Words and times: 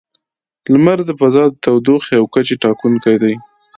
•لمر 0.71 0.99
د 1.05 1.11
فضا 1.19 1.43
د 1.51 1.55
تودوخې 1.63 2.13
او 2.19 2.25
کچې 2.33 2.55
ټاکونکی 2.63 3.15
دی. 3.23 3.33